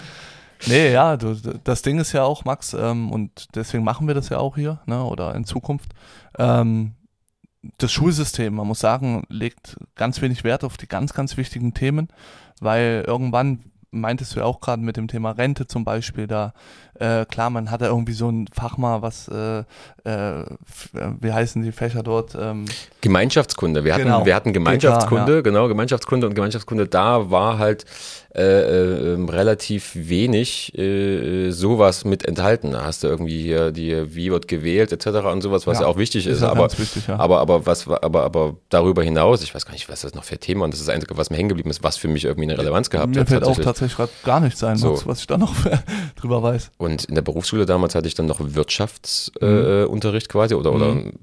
Nee, 0.65 0.91
ja, 0.91 1.17
du, 1.17 1.35
das 1.63 1.81
Ding 1.81 1.99
ist 1.99 2.13
ja 2.13 2.23
auch, 2.23 2.45
Max, 2.45 2.73
ähm, 2.73 3.11
und 3.11 3.55
deswegen 3.55 3.83
machen 3.83 4.07
wir 4.07 4.15
das 4.15 4.29
ja 4.29 4.39
auch 4.39 4.55
hier, 4.55 4.79
ne, 4.85 5.03
oder 5.03 5.35
in 5.35 5.45
Zukunft. 5.45 5.91
Ähm, 6.37 6.95
das 7.77 7.91
Schulsystem, 7.91 8.55
man 8.55 8.67
muss 8.67 8.79
sagen, 8.79 9.23
legt 9.29 9.77
ganz 9.95 10.21
wenig 10.21 10.43
Wert 10.43 10.63
auf 10.63 10.77
die 10.77 10.87
ganz, 10.87 11.13
ganz 11.13 11.37
wichtigen 11.37 11.73
Themen, 11.73 12.07
weil 12.59 13.03
irgendwann 13.05 13.71
meintest 13.91 14.35
du 14.35 14.39
ja 14.39 14.45
auch 14.45 14.59
gerade 14.59 14.81
mit 14.81 14.97
dem 14.97 15.07
Thema 15.07 15.31
Rente 15.31 15.67
zum 15.67 15.85
Beispiel, 15.85 16.27
da 16.27 16.53
äh, 16.99 17.25
klar, 17.25 17.49
man 17.49 17.71
hat 17.71 17.81
da 17.81 17.87
irgendwie 17.87 18.13
so 18.13 18.29
ein 18.29 18.47
Fach 18.53 18.77
mal, 18.77 19.01
was, 19.01 19.27
äh, 19.27 19.59
äh, 20.03 20.45
wie 21.19 21.31
heißen 21.31 21.61
die 21.61 21.71
Fächer 21.71 22.03
dort? 22.03 22.35
Ähm, 22.39 22.65
Gemeinschaftskunde. 23.01 23.83
Wir 23.83 23.93
hatten, 23.93 24.03
genau. 24.03 24.25
wir 24.25 24.35
hatten 24.35 24.53
Gemeinschaftskunde, 24.53 25.25
klar, 25.25 25.35
ja. 25.37 25.41
genau, 25.41 25.67
Gemeinschaftskunde 25.67 26.27
und 26.27 26.33
Gemeinschaftskunde, 26.33 26.87
da 26.87 27.29
war 27.31 27.59
halt 27.59 27.85
äh, 28.37 29.13
äh, 29.13 29.31
relativ 29.31 29.91
wenig 29.95 30.77
äh, 30.77 31.49
sowas 31.49 32.05
mit 32.05 32.23
enthalten. 32.23 32.73
Da 32.73 32.83
hast 32.83 33.03
du 33.03 33.07
irgendwie 33.07 33.41
hier 33.41 33.71
die, 33.71 34.15
wie 34.15 34.31
wird 34.31 34.47
gewählt, 34.47 34.91
etc. 34.91 35.07
und 35.25 35.41
sowas, 35.41 35.65
was 35.65 35.79
ja, 35.79 35.85
ja 35.85 35.87
auch 35.87 35.97
wichtig 35.97 36.27
ist. 36.27 36.37
ist 36.37 36.43
aber, 36.43 36.69
wichtig, 36.77 37.07
ja. 37.07 37.17
aber, 37.17 37.39
aber, 37.39 37.65
was, 37.65 37.87
aber, 37.87 38.23
aber 38.23 38.55
darüber 38.69 39.01
hinaus, 39.01 39.41
ich 39.41 39.55
weiß 39.55 39.65
gar 39.65 39.73
nicht, 39.73 39.89
was 39.89 40.01
das 40.01 40.13
noch 40.13 40.23
für 40.23 40.37
Thema 40.37 40.65
und 40.65 40.71
das 40.71 40.81
ist 40.81 40.87
das 40.87 40.93
Einzige, 40.93 41.17
was 41.17 41.31
mir 41.31 41.37
hängen 41.37 41.49
geblieben 41.49 41.71
ist, 41.71 41.81
was 41.81 41.97
für 41.97 42.07
mich 42.09 42.25
irgendwie 42.25 42.49
eine 42.51 42.59
Relevanz 42.59 42.91
gehabt 42.91 43.15
mir 43.15 43.21
hat. 43.21 43.29
Mir 43.29 43.39
fällt 43.39 43.43
auch 43.43 43.59
tatsächlich 43.59 44.07
gar 44.23 44.39
nichts 44.39 44.63
ein, 44.63 44.77
so. 44.77 45.01
was 45.05 45.21
ich 45.21 45.27
da 45.27 45.39
noch 45.39 45.55
drüber 46.15 46.43
weiß. 46.43 46.69
Und 46.77 47.05
in 47.05 47.15
der 47.15 47.23
Berufsschule 47.23 47.65
damals 47.65 47.95
hatte 47.95 48.07
ich 48.07 48.13
dann 48.13 48.27
noch 48.27 48.39
Wirtschaftsunterricht 48.39 50.27
mhm. 50.27 50.29
äh, 50.29 50.31
quasi 50.31 50.53
oder, 50.53 50.73
oder 50.73 50.93
mhm. 50.93 51.13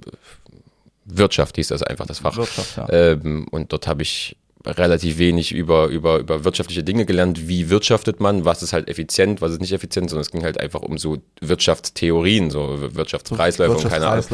Wirtschaft 1.05 1.55
hieß 1.57 1.69
das 1.69 1.85
einfach, 1.85 2.07
das 2.07 2.19
Fach. 2.19 2.37
Wirtschaft, 2.37 2.77
ja. 2.77 2.89
Ähm, 2.91 3.47
und 3.53 3.73
dort 3.73 3.87
habe 3.87 4.03
ich 4.03 4.37
relativ 4.67 5.19
wenig 5.19 5.53
über, 5.53 5.89
über, 5.89 6.19
über 6.19 6.45
wirtschaftliche 6.45 6.83
Dinge 6.83 7.05
gelernt, 7.05 7.49
wie 7.49 7.69
wirtschaftet 7.69 8.21
man, 8.21 8.45
was 8.45 8.63
ist 8.63 8.73
halt 8.73 8.89
effizient, 8.89 9.43
was 9.43 9.53
ist 9.53 9.61
nicht 9.61 9.73
effizient, 9.73 10.09
sondern 10.09 10.23
es 10.23 10.31
ging 10.31 10.43
halt 10.43 10.59
einfach 10.59 10.81
um 10.81 10.97
so 10.97 11.19
Wirtschaftstheorien, 11.41 12.51
so 12.51 12.79
Wirtschaftskreisläufe 12.95 13.77
und 13.77 13.89
keine 13.89 14.07
Ahnung. 14.07 14.25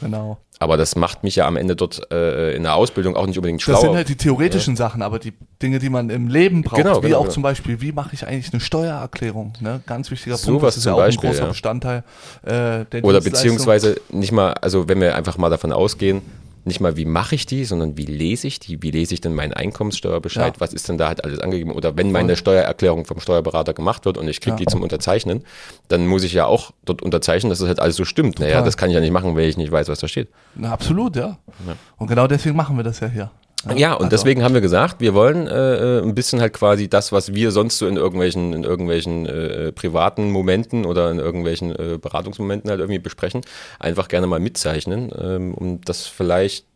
genau. 0.00 0.38
Aber 0.58 0.76
das 0.78 0.96
macht 0.96 1.22
mich 1.22 1.36
ja 1.36 1.46
am 1.46 1.56
Ende 1.56 1.76
dort 1.76 2.10
äh, 2.10 2.56
in 2.56 2.62
der 2.62 2.74
Ausbildung 2.74 3.14
auch 3.14 3.26
nicht 3.26 3.36
unbedingt 3.36 3.60
schlauer. 3.60 3.76
Das 3.76 3.82
sind 3.82 3.94
halt 3.94 4.08
die 4.08 4.16
theoretischen 4.16 4.74
ja. 4.74 4.78
Sachen, 4.78 5.02
aber 5.02 5.18
die 5.18 5.34
Dinge, 5.62 5.78
die 5.78 5.90
man 5.90 6.08
im 6.08 6.28
Leben 6.28 6.62
braucht, 6.62 6.82
genau, 6.82 7.02
wie 7.02 7.08
genau, 7.08 7.18
auch 7.18 7.22
genau. 7.22 7.34
zum 7.34 7.42
Beispiel, 7.42 7.80
wie 7.82 7.92
mache 7.92 8.14
ich 8.14 8.26
eigentlich 8.26 8.52
eine 8.52 8.60
Steuererklärung? 8.60 9.52
Ne? 9.60 9.82
Ganz 9.86 10.10
wichtiger 10.10 10.38
Punkt, 10.38 10.62
das 10.62 10.78
ist 10.78 10.86
ja 10.86 10.94
auch 10.94 10.98
Beispiel, 10.98 11.28
ein 11.28 11.32
großer 11.32 11.44
ja. 11.44 11.50
Bestandteil 11.50 12.04
äh, 12.42 12.84
der 12.86 13.04
Oder 13.04 13.20
beziehungsweise 13.20 14.00
nicht 14.10 14.32
mal, 14.32 14.54
also 14.54 14.88
wenn 14.88 15.00
wir 15.00 15.14
einfach 15.14 15.36
mal 15.36 15.50
davon 15.50 15.72
ausgehen, 15.72 16.22
nicht 16.66 16.80
mal, 16.80 16.96
wie 16.96 17.04
mache 17.04 17.34
ich 17.34 17.46
die, 17.46 17.64
sondern 17.64 17.96
wie 17.96 18.04
lese 18.04 18.46
ich 18.46 18.58
die, 18.58 18.82
wie 18.82 18.90
lese 18.90 19.14
ich 19.14 19.20
denn 19.20 19.34
meinen 19.34 19.52
Einkommenssteuerbescheid, 19.52 20.54
ja. 20.54 20.60
was 20.60 20.72
ist 20.72 20.88
denn 20.88 20.98
da 20.98 21.08
halt 21.08 21.24
alles 21.24 21.38
angegeben 21.38 21.70
oder 21.70 21.96
wenn 21.96 22.12
meine 22.12 22.36
Steuererklärung 22.36 23.04
vom 23.04 23.20
Steuerberater 23.20 23.72
gemacht 23.72 24.04
wird 24.04 24.18
und 24.18 24.28
ich 24.28 24.40
kriege 24.40 24.56
ja. 24.56 24.58
die 24.58 24.66
zum 24.66 24.82
Unterzeichnen, 24.82 25.44
dann 25.88 26.06
muss 26.06 26.24
ich 26.24 26.32
ja 26.32 26.46
auch 26.46 26.72
dort 26.84 27.02
unterzeichnen, 27.02 27.50
dass 27.50 27.60
das 27.60 27.68
halt 27.68 27.80
alles 27.80 27.96
so 27.96 28.04
stimmt. 28.04 28.40
Naja, 28.40 28.62
das 28.62 28.76
kann 28.76 28.90
ich 28.90 28.94
ja 28.94 29.00
nicht 29.00 29.12
machen, 29.12 29.36
wenn 29.36 29.48
ich 29.48 29.56
nicht 29.56 29.70
weiß, 29.70 29.88
was 29.88 30.00
da 30.00 30.08
steht. 30.08 30.28
Na, 30.54 30.72
absolut, 30.72 31.16
ja. 31.16 31.38
ja. 31.66 31.76
Und 31.96 32.08
genau 32.08 32.26
deswegen 32.26 32.56
machen 32.56 32.76
wir 32.76 32.84
das 32.84 33.00
ja 33.00 33.08
hier. 33.08 33.30
Ja, 33.74 33.94
und 33.94 34.04
also. 34.04 34.08
deswegen 34.10 34.42
haben 34.42 34.54
wir 34.54 34.60
gesagt, 34.60 35.00
wir 35.00 35.14
wollen 35.14 35.46
äh, 35.46 35.98
äh, 35.98 36.02
ein 36.02 36.14
bisschen 36.14 36.40
halt 36.40 36.52
quasi 36.52 36.88
das, 36.88 37.12
was 37.12 37.34
wir 37.34 37.50
sonst 37.50 37.78
so 37.78 37.86
in 37.86 37.96
irgendwelchen, 37.96 38.52
in 38.52 38.64
irgendwelchen 38.64 39.26
äh, 39.26 39.72
privaten 39.72 40.30
Momenten 40.30 40.84
oder 40.84 41.10
in 41.10 41.18
irgendwelchen 41.18 41.74
äh, 41.74 41.98
Beratungsmomenten 41.98 42.70
halt 42.70 42.80
irgendwie 42.80 42.98
besprechen, 42.98 43.40
einfach 43.78 44.08
gerne 44.08 44.26
mal 44.26 44.40
mitzeichnen, 44.40 45.10
ähm, 45.20 45.54
um 45.54 45.80
das 45.82 46.06
vielleicht 46.06 46.66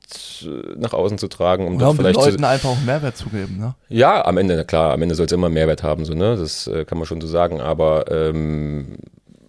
äh, 0.42 0.49
nach 0.76 0.92
außen 0.92 1.18
zu 1.18 1.28
tragen, 1.28 1.66
um 1.66 1.78
ja, 1.78 1.88
um 1.88 1.97
vielleicht 1.97 2.16
den 2.16 2.25
Leuten 2.25 2.44
einfach 2.44 2.70
auch 2.70 2.80
Mehrwert 2.85 3.16
zu 3.16 3.28
geben, 3.28 3.59
ne? 3.59 3.75
Ja, 3.88 4.25
am 4.25 4.38
Ende, 4.38 4.56
na 4.56 4.64
klar, 4.64 4.92
am 4.92 5.02
Ende 5.02 5.14
soll 5.14 5.26
es 5.26 5.32
immer 5.32 5.49
Mehrwert 5.49 5.82
haben, 5.82 6.04
so, 6.04 6.14
ne? 6.14 6.37
Das 6.37 6.66
äh, 6.66 6.85
kann 6.85 6.99
man 6.99 7.06
schon 7.06 7.20
so 7.20 7.26
sagen, 7.26 7.61
aber 7.61 8.11
ähm, 8.11 8.97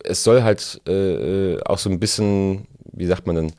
es 0.03 0.23
soll 0.23 0.43
halt 0.43 0.81
äh, 0.87 1.59
auch 1.63 1.77
so 1.77 1.89
ein 1.89 1.99
bisschen, 1.99 2.67
wie 2.93 3.05
sagt 3.05 3.27
man 3.27 3.35
denn, 3.35 3.53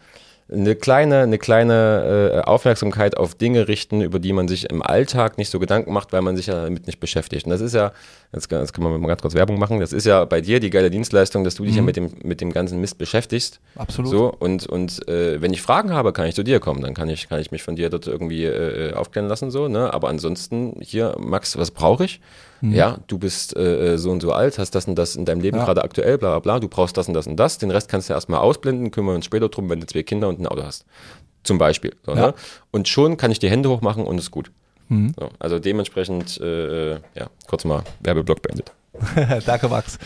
eine 0.51 0.75
kleine, 0.75 1.21
eine 1.21 1.39
kleine 1.39 2.33
äh, 2.35 2.39
Aufmerksamkeit 2.41 3.17
auf 3.17 3.35
Dinge 3.35 3.69
richten, 3.69 4.01
über 4.01 4.19
die 4.19 4.33
man 4.33 4.49
sich 4.49 4.69
im 4.71 4.83
Alltag 4.83 5.39
nicht 5.39 5.51
so 5.51 5.59
Gedanken 5.59 5.93
macht, 5.93 6.13
weil 6.13 6.23
man 6.23 6.37
sich 6.37 6.47
ja 6.47 6.65
damit 6.65 6.87
nicht 6.87 7.01
beschäftigt. 7.01 7.47
Und 7.47 7.51
das 7.51 7.61
ist 7.61 7.75
ja, 7.75 7.93
jetzt, 8.33 8.51
jetzt 8.51 8.73
kann 8.73 8.85
man 8.85 9.01
mal 9.01 9.09
ganz 9.09 9.23
kurz 9.23 9.35
Werbung 9.35 9.59
machen, 9.59 9.81
das 9.81 9.93
ist 9.93 10.05
ja 10.07 10.25
bei 10.25 10.41
dir 10.41 10.61
die 10.61 10.71
geile 10.71 10.91
Dienstleistung, 10.91 11.45
dass 11.45 11.55
du 11.55 11.65
dich 11.65 11.73
mhm. 11.73 11.79
ja 11.79 11.83
mit 11.85 11.97
dem, 11.97 12.11
mit 12.23 12.41
dem 12.41 12.53
ganzen 12.53 12.81
Mist 12.81 12.99
beschäftigst. 12.99 13.61
Absolut. 13.77 14.11
So, 14.11 14.35
und 14.39 14.67
und 14.67 15.09
äh, 15.09 15.41
wenn 15.41 15.53
ich 15.53 15.63
Fragen 15.63 15.93
habe, 15.93 16.13
kann 16.13 16.27
ich 16.27 16.35
zu 16.35 16.43
dir 16.43 16.61
kommen, 16.61 16.83
dann 16.83 16.95
kann 16.95 17.09
ich, 17.09 17.29
kann 17.29 17.41
ich 17.41 17.51
mich 17.51 17.63
von 17.63 17.77
dir 17.77 17.89
dort 17.89 18.07
irgendwie 18.07 18.45
äh, 18.45 18.93
aufklären 18.95 19.29
lassen, 19.29 19.51
so, 19.51 19.69
ne? 19.69 19.93
Aber 19.93 20.09
ansonsten, 20.09 20.77
hier, 20.81 21.17
Max, 21.19 21.57
was 21.57 21.71
brauche 21.71 22.05
ich? 22.05 22.21
Mhm. 22.63 22.73
Ja, 22.73 22.99
du 23.09 23.19
bist 23.19 23.57
äh, 23.57 23.95
äh, 23.95 23.99
so 23.99 24.13
und 24.13 24.23
so 24.23 24.33
alt, 24.33 24.59
hast 24.59 24.71
das 24.77 24.87
und 24.87 24.95
das 24.95 25.17
in 25.17 25.25
deinem 25.25 25.41
Leben 25.41 25.59
ja. 25.59 25.65
gerade 25.65 25.83
aktuell, 25.83 26.17
bla 26.17 26.31
bla 26.31 26.39
bla, 26.39 26.61
du 26.61 26.69
brauchst 26.69 26.97
das 26.97 27.09
und 27.09 27.15
das 27.15 27.27
und 27.27 27.37
das. 27.37 27.59
Den 27.59 27.73
Rest 27.73 27.89
kannst 27.89 28.09
du 28.09 28.15
erstmal 28.15 28.41
ausblenden, 28.41 28.93
kümmern 28.93 29.15
wir 29.15 29.17
uns 29.17 29.25
später 29.25 29.49
drum, 29.49 29.69
wenn 29.69 29.81
du 29.81 29.87
zwei 29.87 30.05
Kinder 30.05 30.29
und 30.29 30.41
ein 30.41 30.47
Auto 30.47 30.63
hast. 30.63 30.87
Zum 31.43 31.59
Beispiel. 31.59 31.93
So, 32.07 32.13
ja. 32.13 32.29
ne? 32.29 32.35
Und 32.71 32.87
schon 32.87 33.17
kann 33.17 33.33
ich 33.33 33.41
die 33.41 33.51
Hände 33.51 33.69
hochmachen 33.69 34.05
und 34.05 34.17
ist 34.17 34.31
gut. 34.31 34.53
Mhm. 34.89 35.13
So, 35.19 35.31
also 35.41 35.59
dementsprechend, 35.59 36.41
äh, 36.41 36.93
äh, 36.93 37.01
ja, 37.17 37.27
kurz 37.49 37.65
mal 37.65 37.83
Werbeblock 38.01 38.43
beendet. 38.43 38.73
Danke, 39.47 39.69
Max. 39.69 39.99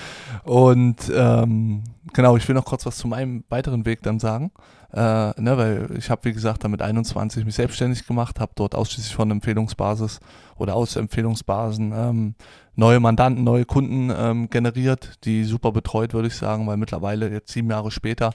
Und 0.44 0.96
ähm, 1.14 1.82
genau, 2.14 2.38
ich 2.38 2.48
will 2.48 2.54
noch 2.54 2.64
kurz 2.64 2.86
was 2.86 2.96
zu 2.96 3.06
meinem 3.06 3.44
weiteren 3.50 3.84
Weg 3.84 4.02
dann 4.02 4.18
sagen. 4.18 4.50
Äh, 4.92 4.98
ne, 5.40 5.58
weil 5.58 5.88
ich 5.98 6.08
habe, 6.08 6.24
wie 6.24 6.32
gesagt, 6.32 6.64
dann 6.64 6.70
mit 6.70 6.80
21 6.80 7.44
mich 7.44 7.56
selbstständig 7.56 8.06
gemacht, 8.06 8.40
habe 8.40 8.52
dort 8.54 8.74
ausschließlich 8.74 9.14
von 9.14 9.30
Empfehlungsbasis 9.30 10.20
oder 10.58 10.74
aus 10.74 10.96
Empfehlungsbasen 10.96 11.92
ähm, 11.94 12.34
neue 12.74 13.00
Mandanten, 13.00 13.44
neue 13.44 13.64
Kunden 13.64 14.12
ähm, 14.16 14.50
generiert, 14.50 15.24
die 15.24 15.44
super 15.44 15.72
betreut, 15.72 16.14
würde 16.14 16.28
ich 16.28 16.36
sagen, 16.36 16.66
weil 16.66 16.76
mittlerweile 16.76 17.30
jetzt 17.30 17.52
sieben 17.52 17.70
Jahre 17.70 17.90
später 17.90 18.32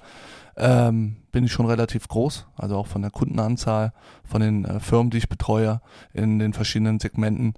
ähm, 0.58 1.18
bin 1.32 1.46
ich 1.46 1.52
schon 1.52 1.66
relativ 1.66 2.08
groß, 2.08 2.48
also 2.58 2.76
auch 2.76 2.88
von 2.88 3.02
der 3.02 3.12
Kundenanzahl, 3.12 3.94
von 4.24 4.42
den 4.42 4.66
äh, 4.66 4.80
Firmen, 4.80 5.12
die 5.12 5.20
ich 5.20 5.30
betreue 5.30 5.82
in 6.14 6.40
den 6.40 6.54
verschiedenen 6.54 7.00
Segmenten. 7.00 7.54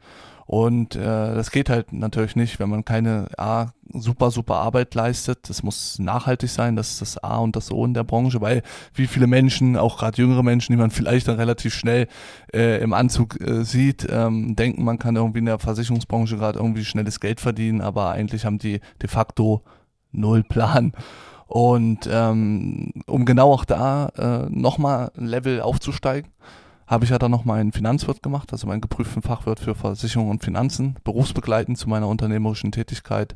Und 0.45 0.95
äh, 0.95 0.99
das 0.99 1.51
geht 1.51 1.69
halt 1.69 1.93
natürlich 1.93 2.35
nicht, 2.35 2.59
wenn 2.59 2.69
man 2.69 2.83
keine 2.83 3.27
A, 3.37 3.67
super, 3.93 4.29
super 4.29 4.55
Arbeit 4.55 4.93
leistet. 4.93 5.49
Das 5.49 5.63
muss 5.63 5.99
nachhaltig 5.99 6.49
sein, 6.49 6.75
das 6.75 6.91
ist 6.91 7.01
das 7.01 7.23
A 7.23 7.37
und 7.37 7.55
das 7.55 7.71
O 7.71 7.85
in 7.85 7.93
der 7.93 8.03
Branche, 8.03 8.41
weil 8.41 8.61
wie 8.93 9.07
viele 9.07 9.27
Menschen, 9.27 9.77
auch 9.77 9.97
gerade 9.97 10.21
jüngere 10.21 10.43
Menschen, 10.43 10.73
die 10.73 10.77
man 10.77 10.91
vielleicht 10.91 11.27
dann 11.27 11.37
relativ 11.37 11.73
schnell 11.73 12.07
äh, 12.53 12.81
im 12.81 12.93
Anzug 12.93 13.39
äh, 13.39 13.63
sieht, 13.63 14.05
ähm, 14.09 14.52
denken, 14.55 14.83
man 14.83 14.99
kann 14.99 15.15
irgendwie 15.15 15.39
in 15.39 15.45
der 15.45 15.59
Versicherungsbranche 15.59 16.37
gerade 16.37 16.59
irgendwie 16.59 16.85
schnelles 16.85 17.19
Geld 17.19 17.39
verdienen, 17.39 17.81
aber 17.81 18.11
eigentlich 18.11 18.45
haben 18.45 18.59
die 18.59 18.79
de 19.01 19.09
facto 19.09 19.63
null 20.11 20.43
Plan. 20.43 20.93
Und 21.47 22.09
ähm, 22.11 22.91
um 23.05 23.25
genau 23.25 23.51
auch 23.51 23.65
da 23.65 24.07
äh, 24.17 24.49
nochmal 24.49 25.11
ein 25.17 25.25
Level 25.25 25.61
aufzusteigen, 25.61 26.31
habe 26.87 27.05
ich 27.05 27.11
ja 27.11 27.19
dann 27.19 27.31
noch 27.31 27.45
meinen 27.45 27.71
Finanzwirt 27.71 28.21
gemacht, 28.23 28.51
also 28.51 28.67
meinen 28.67 28.81
geprüften 28.81 29.21
Fachwirt 29.21 29.59
für 29.59 29.75
Versicherung 29.75 30.29
und 30.29 30.43
Finanzen, 30.43 30.95
berufsbegleitend 31.03 31.77
zu 31.77 31.89
meiner 31.89 32.07
unternehmerischen 32.07 32.71
Tätigkeit. 32.71 33.35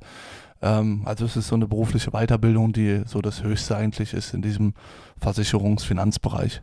Ähm, 0.62 1.04
also 1.06 1.26
es 1.26 1.38
ist 1.38 1.48
so 1.48 1.56
eine 1.56 1.68
berufliche 1.68 2.12
Weiterbildung, 2.12 2.74
die 2.74 3.04
so 3.06 3.22
das 3.22 3.44
Höchste 3.44 3.76
eigentlich 3.76 4.14
ist 4.14 4.34
in 4.34 4.42
diesem 4.42 4.74
Versicherungsfinanzbereich. 5.20 6.62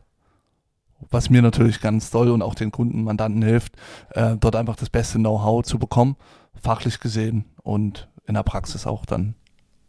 Was 1.11 1.31
mir 1.31 1.43
natürlich 1.43 1.81
ganz 1.81 2.11
toll 2.11 2.31
und 2.31 2.43
auch 2.43 2.55
den 2.55 2.73
Kunden, 2.73 3.05
Mandanten 3.05 3.43
hilft, 3.43 3.75
äh, 4.11 4.37
dort 4.39 4.57
einfach 4.57 4.77
das 4.77 4.91
beste 4.91 5.19
Know-how 5.19 5.65
zu 5.65 5.79
bekommen, 5.79 6.17
fachlich 6.61 7.01
gesehen 7.01 7.45
und 7.63 8.09
in 8.27 8.35
der 8.35 8.43
Praxis 8.43 8.87
auch 8.87 9.07
dann 9.07 9.35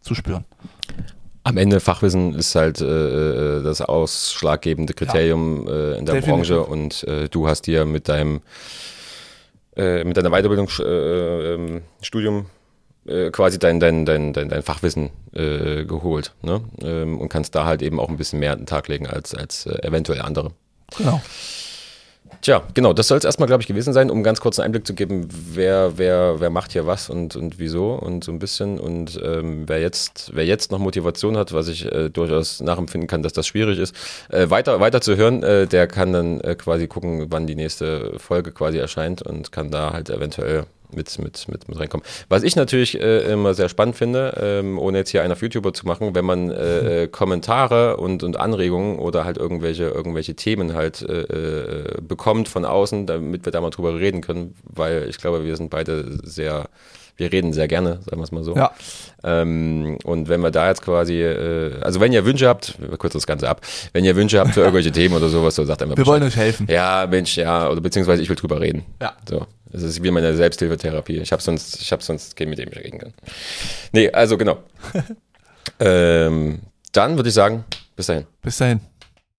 zu 0.02 0.16
spüren. 0.16 0.46
Am 1.44 1.58
Ende 1.58 1.80
Fachwissen 1.80 2.34
ist 2.34 2.56
halt 2.56 2.82
äh, 2.82 3.60
äh, 3.60 3.64
das 3.64 3.82
ausschlaggebende 3.82 4.94
Kriterium 4.94 5.68
ja, 5.68 5.74
äh, 5.74 5.98
in 6.00 6.06
der 6.06 6.16
definitiv. 6.16 6.50
Branche 6.50 6.64
und 6.64 7.04
äh, 7.04 7.30
du 7.30 7.48
hast 7.48 7.68
dir 7.68 7.86
mit 7.86 8.10
deinem 8.10 8.42
äh, 9.76 10.04
mit 10.04 10.18
deiner 10.18 10.32
Weiterbildungsstudium 10.32 12.48
äh, 13.06 13.30
quasi 13.30 13.60
dein, 13.60 13.80
dein, 13.80 14.06
dein, 14.06 14.34
dein, 14.34 14.50
dein 14.50 14.64
Fachwissen 14.64 15.12
geholt 15.34 16.34
ne? 16.44 16.62
Ähm, 16.82 17.20
und 17.20 17.28
kannst 17.28 17.56
da 17.56 17.66
halt 17.66 17.82
eben 17.82 18.00
auch 18.00 18.08
ein 18.08 18.16
bisschen 18.16 18.40
mehr 18.40 18.54
an 18.54 18.60
den 18.60 18.68
Tag 18.68 18.88
legen 18.88 19.06
als, 19.06 19.36
als 19.36 19.66
eventuell 19.66 20.22
andere. 20.22 20.54
Genau. 20.98 21.22
Tja, 22.46 22.62
genau, 22.75 22.94
das 22.94 23.08
soll 23.08 23.18
es 23.18 23.24
erstmal, 23.24 23.48
glaube 23.48 23.62
ich, 23.62 23.68
gewesen 23.68 23.92
sein, 23.92 24.12
um 24.12 24.22
ganz 24.22 24.39
kurz 24.39 24.60
einen 24.60 24.65
Einblick 24.65 24.86
zu 24.86 24.94
geben, 24.94 25.27
wer, 25.32 25.98
wer, 25.98 26.39
wer 26.39 26.51
macht 26.51 26.74
hier 26.74 26.86
was 26.86 27.10
und, 27.10 27.36
und 27.36 27.58
wieso 27.58 27.94
und 27.94 28.24
so 28.24 28.32
ein 28.32 28.38
bisschen. 28.38 28.80
Und 28.80 29.20
ähm, 29.24 29.63
wer, 29.68 29.82
jetzt, 29.82 30.30
wer 30.36 30.46
jetzt 30.46 30.72
noch 30.72 30.77
Motivation 30.77 31.38
hat, 31.38 31.54
was 31.54 31.68
ich 31.68 31.92
äh, 31.92 32.10
durchaus 32.10 32.62
nachempfinden 32.62 33.08
kann, 33.08 33.24
dass 33.24 33.34
das 33.34 33.48
schwierig 33.48 33.80
ist, 33.80 33.96
äh, 34.30 34.48
weiter, 34.51 34.80
weiter 34.80 35.01
zu 35.01 35.15
hören, 35.15 35.42
äh, 35.42 35.65
der 35.65 35.88
kann 35.88 36.13
dann 36.13 36.39
äh, 36.42 36.54
quasi 36.54 36.88
gucken, 36.88 37.25
wann 37.30 37.48
die 37.48 37.56
nächste 37.56 38.20
Folge 38.20 38.51
quasi 38.51 38.77
erscheint 38.77 39.24
und 39.24 39.51
kann 39.51 39.72
da 39.72 39.92
halt 39.92 40.12
eventuell 40.12 40.65
mit, 40.96 41.18
mit, 41.20 41.48
mit, 41.48 41.68
mit 41.68 41.80
reinkommen. 41.80 42.06
Was 42.30 42.44
ich 42.44 42.56
natürlich 42.56 43.00
äh, 43.00 43.32
immer 43.32 43.54
sehr 43.54 43.70
spannend 43.70 43.96
finde, 43.96 44.38
ähm, 44.42 44.80
ohne 44.80 45.00
jetzt 45.00 45.10
hier 45.10 45.24
einer 45.24 45.34
auf 45.34 45.42
YouTuber 45.42 45.74
zu 45.74 45.86
machen, 45.86 46.16
wenn 46.16 46.25
man 46.25 46.52
äh, 46.52 47.04
äh, 47.04 47.08
Kommentare 47.08 47.98
und, 47.98 48.24
und 48.24 48.38
Anregungen 48.38 49.00
oder 49.00 49.25
halt 49.25 49.38
irgendwelche, 49.38 49.86
irgendwelche 49.86 50.36
Themen 50.36 50.74
halt 50.74 51.02
äh, 51.02 51.22
äh, 51.22 52.02
bekommt 52.02 52.48
von 52.48 52.66
außen, 52.66 53.06
damit 53.06 53.46
wir 53.46 53.52
da 53.52 53.62
mal 53.62 53.70
drüber 53.70 53.96
reden 54.00 54.22
können, 54.22 54.56
weil 54.64 55.08
ich 55.10 55.18
glaube, 55.18 55.46
wir 55.46 55.56
sind 55.56 55.70
beide 55.70 56.20
sehr 56.24 56.66
wir 57.18 57.32
reden 57.32 57.54
sehr 57.54 57.68
gerne, 57.68 58.00
sagen 58.06 58.18
wir 58.18 58.24
es 58.24 58.32
mal 58.32 58.44
so. 58.44 58.56
Ja. 58.56 58.72
Ähm, 59.24 59.98
und 60.04 60.28
wenn 60.28 60.42
wir 60.42 60.52
da 60.52 60.68
jetzt 60.68 60.82
quasi, 60.82 61.22
äh, 61.22 61.80
also 61.82 62.00
wenn 62.00 62.12
ihr 62.12 62.25
Wünsche 62.25 62.48
habt, 62.48 62.75
wir 62.80 62.98
kurz 62.98 63.14
das 63.14 63.25
Ganze 63.25 63.48
ab, 63.48 63.62
wenn 63.94 64.04
ihr 64.04 64.16
Wünsche 64.16 64.40
habt 64.40 64.54
für 64.54 64.60
irgendwelche 64.62 64.92
Themen 64.92 65.16
oder 65.16 65.30
sowas, 65.30 65.56
so 65.56 65.64
sagt 65.64 65.82
einfach 65.82 65.96
Wir 65.96 66.04
Bescheid. 66.04 66.22
wollen 66.22 66.24
euch 66.24 66.36
helfen. 66.36 66.68
Ja, 66.70 67.08
Mensch, 67.10 67.38
ja, 67.38 67.70
oder 67.70 67.80
beziehungsweise 67.80 68.22
ich 68.22 68.30
will 68.30 68.36
drüber 68.36 68.60
reden. 68.60 68.84
Ja. 69.02 69.14
So. 69.30 69.48
Das 69.75 69.84
ist 69.84 70.01
wie 70.01 70.10
meine 70.10 70.34
Selbsthilfetherapie. 70.36 71.17
Ich 71.17 71.34
habe 71.34 71.41
sonst, 71.41 71.82
ich 71.82 71.91
habe 71.91 72.01
sonst 72.01 72.38
kein 72.38 72.50
mit 72.50 72.60
dem 72.60 72.70
ich 72.70 72.77
reden 72.77 72.98
kann. 72.98 73.13
Nee, 73.91 74.10
also 74.10 74.38
genau. 74.38 74.63
ähm, 75.79 76.60
dann 76.94 77.17
würde 77.17 77.27
ich 77.27 77.36
sagen, 77.36 77.65
bis 77.98 78.05
dahin. 78.05 78.25
Bis 78.41 78.58
dahin. 78.58 78.79